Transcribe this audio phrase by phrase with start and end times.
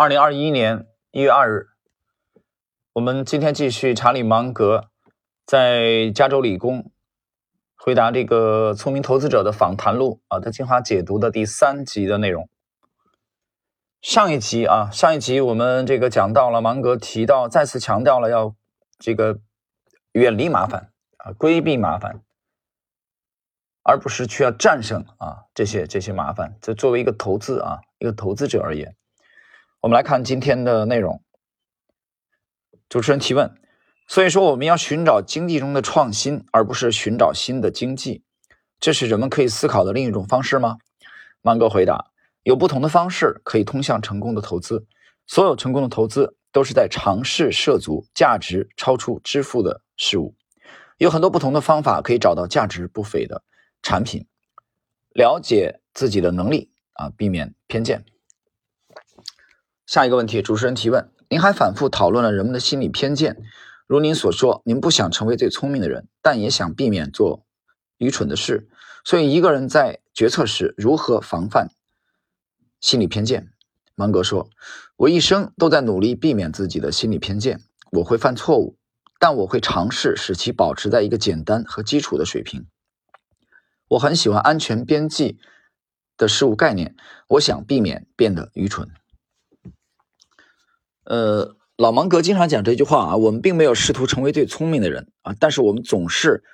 [0.00, 1.70] 二零二一年一月二日，
[2.92, 4.90] 我们今天继续查理芒格
[5.44, 6.92] 在加州理工
[7.76, 12.48] 回答这个聪明投资者的访谈录啊的精华解读的第三集的内容。
[14.00, 18.54] 上一集啊，上一集我们这个讲到了芒格提到，再次强调了要
[19.00, 19.40] 这个
[20.12, 22.22] 远离麻烦啊，规避麻烦，
[23.82, 26.56] 而不是去要战胜啊这些这些麻烦。
[26.60, 28.94] 这作为一个投资啊，一个投资者而言。
[29.80, 31.22] 我们来看今天的内容。
[32.88, 33.54] 主持人提问：
[34.08, 38.24] 所以说，我们要寻找经济中的创新，而不是寻找新的经济，
[38.80, 40.78] 这是人们可以思考的另一种方式吗？
[41.42, 42.10] 芒格回答：
[42.42, 44.84] 有不同的方式可以通向成功的投资。
[45.28, 50.34] 所有成功的投资都是在尝试涉足价值超出支付的事物。
[50.96, 53.44] 有很多不同的方法可以找到价值不菲的
[53.82, 54.26] 产品。
[55.12, 58.04] 了解自己的能力啊，避免偏见。
[59.88, 63.42] 下一个问题，主持人提问：您还反复讨论了人们的心理偏见，
[63.86, 67.46] 如您所说，您不想成为最聪明的人，但也想避免做
[67.96, 68.68] 愚蠢的事。
[69.02, 71.70] 所以，一个人在决策时如何防范
[72.82, 73.48] 心理偏见？
[73.94, 74.50] 芒格说
[74.96, 77.62] ：“我一生都在努力避免自己的心理偏见。
[77.92, 78.76] 我会犯错误，
[79.18, 82.66] 但我会尝试使其保持在一个简单和基础的水平。
[83.88, 85.38] 我很喜欢安全边际
[86.18, 86.94] 的事物概念，
[87.28, 88.90] 我想避免变得愚蠢。”
[91.08, 96.44] 呃，老芒格经常讲这句话啊，我们并没有试图成为最聪明的人啊，但是我们总是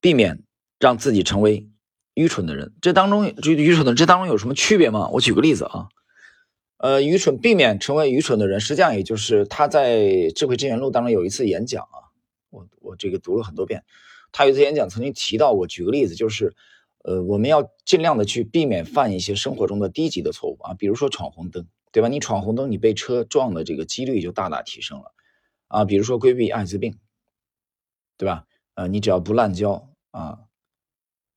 [0.00, 0.42] 避免
[0.80, 1.68] 让自己成为
[2.14, 2.72] 愚蠢的人。
[2.80, 5.10] 这当中，这愚蠢的这当中有什么区别吗？
[5.10, 5.88] 我举个例子啊，
[6.78, 9.98] 呃，愚蠢避免成为愚蠢的人，实际上也就是他在
[10.32, 12.08] 《智慧之源录》当中有一次演讲啊，
[12.48, 13.84] 我我这个读了很多遍，
[14.32, 16.54] 他有一次演讲曾经提到过，举个例子就是，
[17.02, 21.66] 呃，我们要尽量的去避免犯一些生活中的低级的错误啊，比如说闯红灯。
[21.94, 22.08] 对吧？
[22.08, 25.14] 你闯红灯，你被车撞的这个几率就大大提升了，
[25.68, 26.98] 啊，比如说规避艾滋病，
[28.16, 28.48] 对吧？
[28.74, 30.40] 呃，你只要不滥交啊，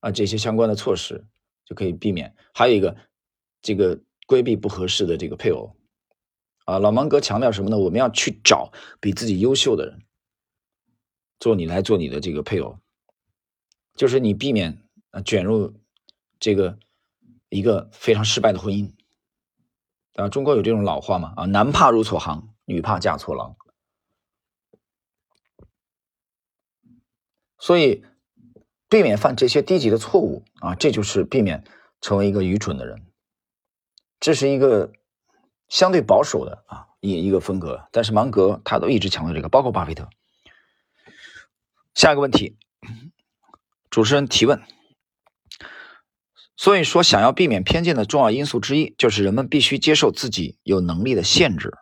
[0.00, 1.24] 啊，这些相关的措施
[1.64, 2.34] 就可以避免。
[2.52, 2.96] 还有一个，
[3.62, 5.76] 这个规避不合适的这个配偶，
[6.64, 7.78] 啊，老芒格强调什么呢？
[7.78, 10.02] 我们要去找比自己优秀的人，
[11.38, 12.76] 做你来做你的这个配偶，
[13.94, 14.82] 就是你避免
[15.12, 15.72] 啊卷入
[16.40, 16.76] 这个
[17.50, 18.92] 一个非常失败的婚姻。
[20.14, 21.32] 啊，中国有这种老话嘛？
[21.36, 23.56] 啊，男怕入错行，女怕嫁错郎。
[27.58, 28.04] 所以，
[28.88, 31.64] 避免犯这些低级的错误啊，这就是避免
[32.00, 33.06] 成为一个愚蠢的人。
[34.18, 34.92] 这是一个
[35.68, 37.88] 相对保守的啊一一个风格。
[37.92, 40.08] 但是芒格他都一直强调这个，包括巴菲特。
[41.94, 42.56] 下一个问题，
[43.90, 44.62] 主持人提问。
[46.60, 51.72] 所以说，想要避免偏见的重要因素之一，就是人们必须接受自己有能力的限制。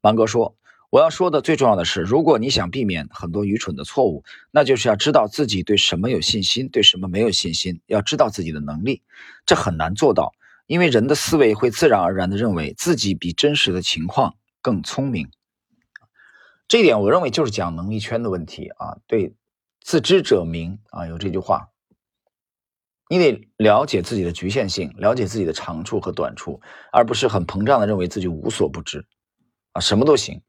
[0.00, 0.56] 芒格说
[0.88, 7.82] ：“我要说的最重要的是，如果你想避免很多愚蠢的错误，那就是要知道自己对什么有信心，对什么没有信心。
[7.86, 9.02] 要知道自己的能力，
[9.44, 10.32] 这很难做到，
[10.66, 15.28] 因为人的思维会自然而然地认为自己比真实的情况更聪明。
[16.66, 18.96] 这一点，我认为就是讲能力圈的问题啊。
[19.06, 19.34] 对，
[19.82, 21.68] 自知者明啊，有这句话。”
[23.10, 29.06] 你得了解自己的局限性，了解自己的长处和短处，而不是很膨胀的认为自己无所不知，
[29.72, 30.42] 啊，什么都行。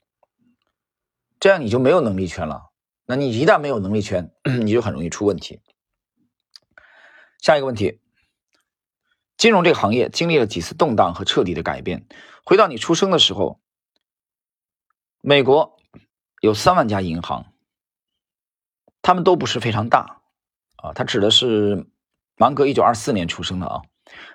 [1.37, 2.71] 这样你就没有能力圈了。
[3.05, 4.31] 那你一旦没有能力圈，
[4.63, 5.59] 你就很容易出问题。
[7.39, 7.99] 下一个问题，
[9.37, 12.07] 金融这个行业经历了几次动荡和彻底的改变。
[12.45, 13.59] 回到你出生的时候，
[15.21, 15.77] 美国
[16.41, 17.53] 有三万家银行，
[19.01, 20.21] 他们都不是非常大，
[20.77, 21.85] 啊，它指的是。
[22.37, 23.81] 芒格一九二四年出生的啊，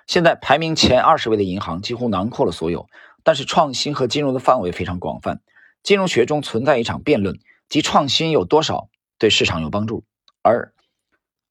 [0.07, 2.87] 现在排名前二十位的银行几乎囊括了所有，
[3.23, 5.41] 但是创新和金融的范围非常广泛。
[5.83, 10.03] 金融学中存在一场辩论，即创新有多少对市场有帮助，
[10.41, 10.73] 而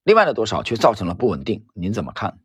[0.03, 1.66] 另外的多少却造成了不稳定。
[1.75, 2.39] 您怎么看？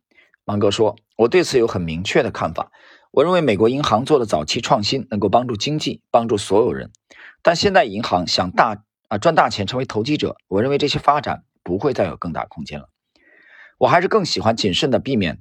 [0.44, 2.70] 芒格说：“我对此有很明确的看法。
[3.10, 6.92] 我认为美国银行做的早期创新能够帮助经济，帮助所有人。
[7.42, 12.88] 但现在银行想大啊赚大钱，成为投机者，我认为这些发展不会再有更大空间了。”
[13.78, 15.40] 我还是更喜欢谨慎的避免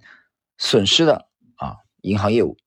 [0.57, 2.57] 损失的啊银行业务。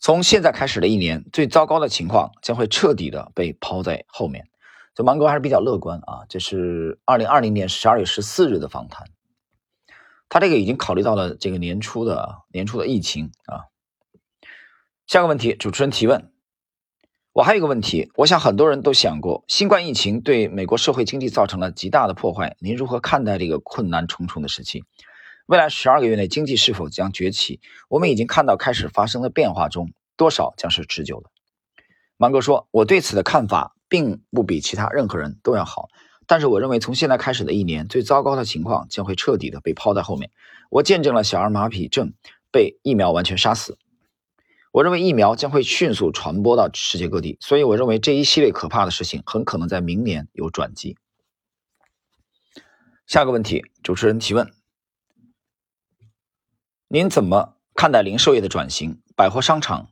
[0.00, 4.48] 从现在开始的一年，最糟糕的情况将会彻底的被抛在后面。
[4.94, 6.24] 这芒格还是比较乐观啊。
[6.28, 9.08] 这是二零二零年十二月十四日的访谈，
[10.28, 13.66] 他这个已经考虑到了这个年初的年初的疫情啊。
[15.06, 16.30] 下个问题，主持人提问。
[17.38, 22.56] 我还有一个问题，我想很多人都想过，新冠疫情对美国社会经济造成了极大的破坏。
[22.58, 24.82] 您如何看待这个困难重重的时期？
[25.46, 31.30] 未来十二个月内经济是否将崛起，我们已经看到开始发生的变化中，多少将是持久的。
[32.16, 35.90] 芒格说：“我对此的看法并不比其他任何人都要好，
[36.26, 40.32] 但是我认为从现在开始的一年，最糟糕的情况将会彻底的被抛在后面。
[40.70, 42.14] 我见证了小儿麻痹症
[42.50, 43.78] 被疫苗完全杀死。
[44.78, 50.96] 我认为疫苗将会迅速传播到世界各地，所以我认为这一系列可怕的事情很可能在明年有转机。”
[53.04, 54.52] 下个问题，主持人提问。
[56.86, 59.02] 您怎么看待零售业的转型？
[59.16, 59.88] 百货商场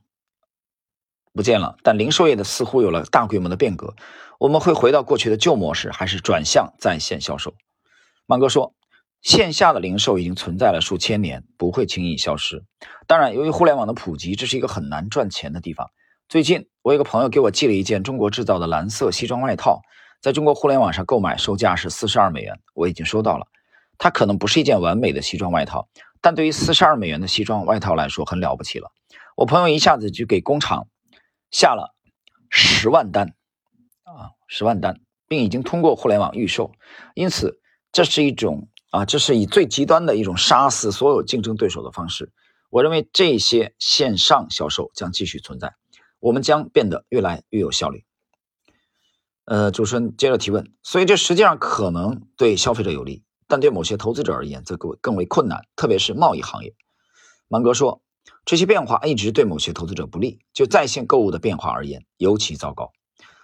[1.33, 3.93] 不见了，但零售业的似乎有了大规模的变革。
[4.39, 7.55] 我们会回到过去的旧模式，还是转向在线销售？
[8.25, 8.73] 芒哥说，
[9.21, 12.63] 线下的零售已经存在了数千年，不会轻易消失。
[13.07, 15.89] 当然，由于互联网的普及，这是一个很难赚钱的地方。
[16.29, 19.81] 最近，我有个朋友给我寄了一件中国制造的蓝色西装外套，
[20.21, 23.47] 在中国互联网上购买，售价是四十二美元，我已经收到了。
[23.97, 25.87] 它可能不是一件完美的西装外套。
[26.21, 28.91] 但对于四十二美元的西装外套来说，很了不起了。
[29.35, 30.87] 我朋友一下子就给工厂
[31.51, 31.95] 下了
[32.49, 33.33] 十万单，
[34.03, 36.71] 啊，十万单，并已经通过互联网预售。
[37.13, 37.59] 因此，
[37.91, 42.31] 这是一种啊，这是以最极端的一种杀死所有竞争对手的方式。
[42.69, 45.73] 我认为这些线上销售将继续存在，
[46.19, 48.03] 我们将变得越来越有效率。
[49.45, 53.23] 呃，主持人接着提问，所以这实际上可能对消费者有利。
[53.49, 56.75] 但对某些投资者而言，则更更为困难，特别是贸易行业。
[57.47, 58.01] 芒格说，
[58.43, 60.41] 这些变化一直对某些投资者不利。
[60.53, 62.91] 就在线购物的变化而言，尤其糟糕。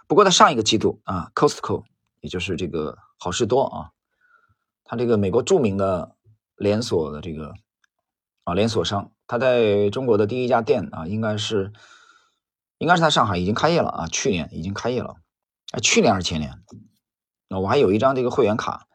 [0.05, 1.85] 不过，在上一个季度啊，Costco，
[2.19, 3.91] 也就是这个好事多啊，
[4.83, 6.15] 它这个美国著名的
[6.55, 7.53] 连锁的这个
[8.43, 11.71] 啊连锁商，它在中国的第一家店啊，应该是
[12.77, 15.15] 应该是在上海已经开业了啊，去年已经开业了，
[15.71, 16.59] 哎，去年还是前年？
[17.47, 18.87] 那我还有一张这个会员卡。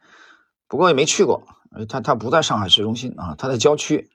[0.67, 1.43] 不过也没去过，
[1.87, 4.09] 他他不在上海市中心啊，他在郊区。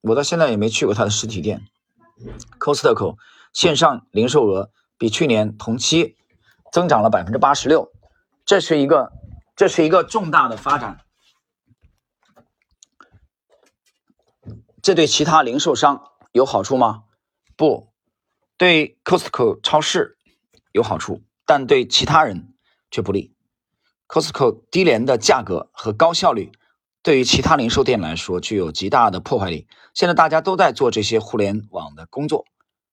[0.00, 1.62] 我到现在也没去过他的实体店。
[2.60, 3.16] Costco
[3.52, 6.16] 线上零售额比去年同期
[6.70, 7.90] 增长了百分之八十六，
[8.44, 9.12] 这是一个
[9.62, 10.98] 这是一个重大的发展。
[14.82, 17.04] 这对其他零售商有好处吗？
[17.54, 17.92] 不，
[18.56, 20.18] 对 Costco 超市
[20.72, 22.56] 有好处，但对其他人
[22.90, 23.36] 却不利。
[24.08, 26.50] Costco 低廉的价格和高效率，
[27.00, 29.68] 对于其他零售店来说具有极大的破坏力。
[29.94, 32.46] 现在大家都在做这些互联网的工作。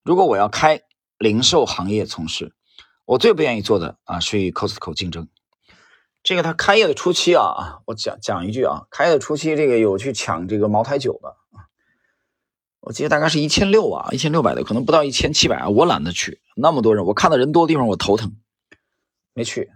[0.04, 0.84] 如果我要开
[1.18, 2.54] 零售行业从事，
[3.06, 5.28] 我最不愿意做的啊是与 Costco 竞争。
[6.30, 11.66] 这个他开业的初期啊，我讲讲一句啊，开业的初期这个有去抢这个茅台酒的啊，
[12.82, 15.70] 我记得大概是一千六啊，一千六百的，可能不到一千七百啊。
[15.70, 18.36] 我懒得去，那么多人，我看到人多的地方我头疼，
[19.34, 19.72] 没去。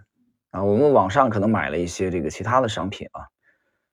[0.50, 3.26] 啊，我们网上可能买了一些这个其他的商品啊，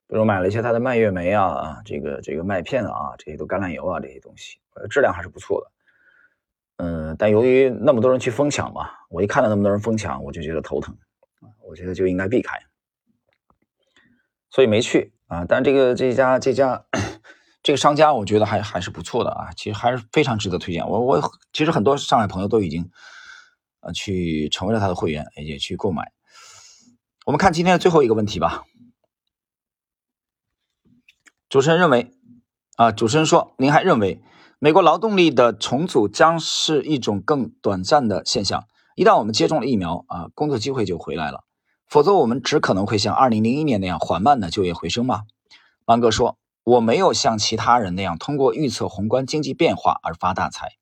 [0.06, 5.72] 比如买了一些它的蔓越莓啊，这个这个麦片啊，这些都橄榄油啊这些东西，呃，质量还是不错的。
[6.86, 10.96] 嗯，但由于那么多人去疯抢嘛，我一看到那么多人疯抢，我就觉得头疼，
[11.72, 12.60] 我觉得就应该避开，
[14.50, 15.46] 所以没去啊。
[15.48, 16.86] 但这个这家这家
[17.64, 20.86] 这个商家，我觉得还还是不错的啊，其实还是非常值得推荐。
[20.86, 22.92] 我我其实很多上海朋友都已经
[23.80, 26.12] 呃去成为了他的会员，也去购买。
[27.26, 28.66] 我们看今天的最后一个问题吧。
[31.48, 32.12] 主持人认为，
[32.76, 34.22] 啊，主持人说，您还认为
[34.60, 38.68] 美国劳动力的重组将是一种更短暂的现象？
[38.96, 41.46] 一旦我们接种了疫苗，啊，工作机会就回来了，
[41.92, 45.24] 否则我们只可能会像二零零一年那样缓慢的就业回升吗？
[45.84, 50.78] 芒格说，我没有像其他人那样通过预测宏观经济变化而发大财，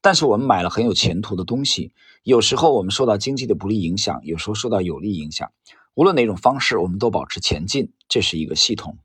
[0.00, 1.92] 但是我们买了很有前途的东西。
[2.22, 5.50] 有时候我们受到经济的不利影响，有时候受到有利影响。
[5.94, 8.98] 无论哪种方式，我们都保持前进，这是一个系统。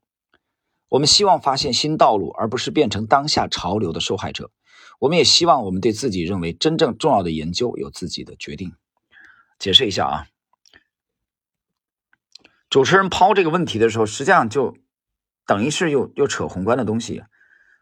[0.89, 4.51] 我们希望发现新道路，而不是变成当下潮流的受害者。
[4.99, 8.73] 我们也希望我们对自己认为真正重要的研究有自己的决定。
[9.57, 10.27] 解释一下啊，
[12.77, 14.77] 主持人抛这个问题的时候，实际上就
[15.47, 17.23] 等于是又又扯宏观的东西。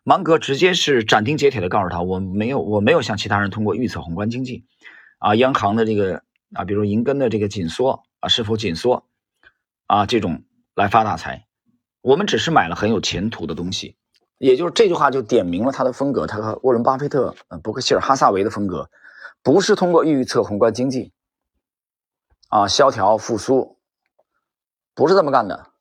[0.06, 4.64] 芒格直接是斩钉截铁的告诉他，我没有我没有像其他人通过预测宏观经济
[5.20, 6.24] 啊，央行的这个
[6.54, 8.30] 啊，比如银根的这个紧缩啊。
[8.30, 9.06] 是否紧缩
[9.88, 10.06] 啊？
[10.06, 11.46] 这种来发大财，
[12.00, 13.98] 我们只是买了很有前途的东西，
[14.38, 18.90] 也就是这句话就点明了他的风格，他和沃伦巴菲特、伯克希尔哈萨维的风格，
[19.44, 21.12] 不是通过预测宏观经济
[22.48, 23.75] 啊萧条复苏，
[24.96, 25.72] 不是这么干的。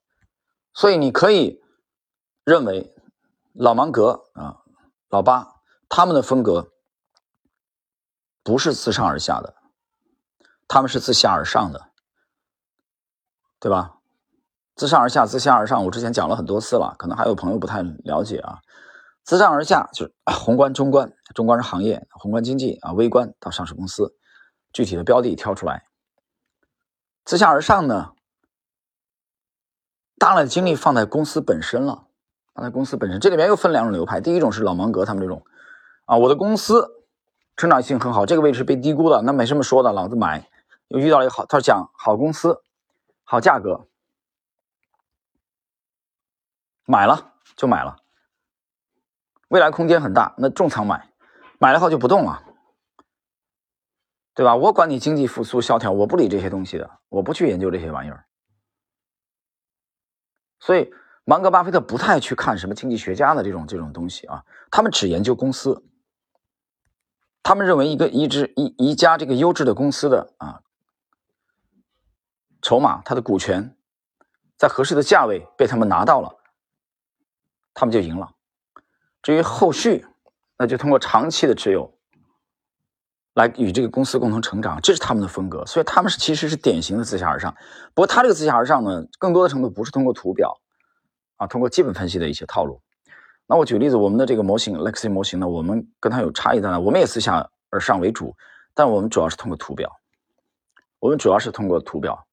[0.74, 1.62] 所以你可以
[2.44, 2.94] 认为
[3.54, 4.60] 老芒格啊、
[5.08, 5.54] 老八
[5.88, 6.72] 他们的风格
[8.42, 9.54] 不是自上而下的，
[10.68, 11.88] 他们是自下而上的。
[13.60, 13.96] 对吧？
[14.76, 18.58] 自上而下，自下而上，我之前讲了很多次了，可能还有朋友不太了解啊。
[19.22, 24.14] 自上而下就是 宏观、中观，中观是行业，宏观经济啊，微观到上市公司，
[24.70, 25.86] 具体的标的挑出来。
[27.24, 28.12] 自下而上呢，
[30.18, 32.06] 大量的精力放在公司本身了，
[32.54, 33.20] 放在公司本身。
[33.20, 35.44] 这里面又分两种流派，第一种是老芒格他们这种
[36.04, 37.04] 啊，我的公司
[37.56, 40.48] 成长性很好，这个位置被低估了，那没什么说的，老子买。
[40.88, 42.62] 又遇到了一个好，他讲好公司，
[43.24, 43.88] 好价格。
[46.84, 47.96] 买了就买了，
[49.48, 51.08] 未来空间很大，那重仓买，
[51.58, 52.42] 买了后就不动了，
[54.34, 54.54] 对吧？
[54.54, 58.26] 我管你经济复苏萧条，我不理这些东西的，我不去研究这些玩意儿。
[60.64, 60.90] 所以，
[61.26, 65.84] 芒格、巴菲特不太去看什么经济学家的这种这种东西啊，他们只研究公司，
[67.42, 70.62] 他们认为一个一支一一家这个优质的公司的啊，
[72.62, 73.76] 筹码，它的股权
[74.56, 76.34] 在合适的价位被他们拿到了。
[77.74, 78.34] 他们就赢了。
[79.22, 80.06] 至于后续，
[80.56, 81.93] 那就通过长期的持有，
[83.34, 85.64] 来与这个公司共同成长，这是他们的风格。
[85.66, 87.54] 所以他们是其实是典型的自下而上。
[87.92, 90.58] 不过他这个自下而上呢，更多的程度不是通过图表
[91.36, 92.80] 啊，通过基本分析的一些套路。
[93.46, 96.78] 那我举例子，我们的这个模型 Lexi 模型呢，我们跟它有差异在哪？
[96.78, 98.34] 我们也自下而上为主，
[98.72, 99.90] 但我们主要是通过图表，
[100.98, 102.26] 我们主要是通过图表。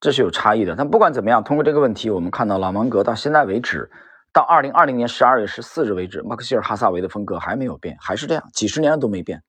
[0.00, 3.90] 这是有差异的，但不管怎么样，通过这个问题，我们看到老芒格到现在为止，
[4.32, 9.42] 到二零二零年十二月十四日为止，马克希尔哈萨维的风格还没有变，还是这样，几十年了都没变。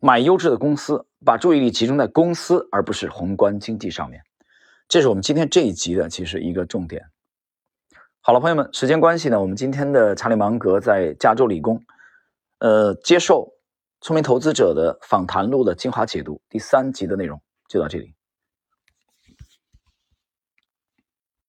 [0.00, 4.22] 买优质的公司，把注意力集中在公司，而不是宏观经济上面。
[4.86, 7.04] 这是我们今天这一集的其实一个重点。
[8.20, 11.82] 好了，朋友们，时间关系呢，我们今天的查理芒格在加州理工，
[12.58, 13.52] 呃，接受
[14.00, 18.14] 聪明投资者的访谈录的精华解读第三集的内容就到这里。